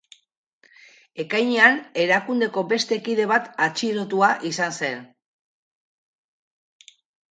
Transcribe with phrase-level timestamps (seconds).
[1.23, 5.09] Ekainean erakundeko beste kide bat atxilotua izan zen.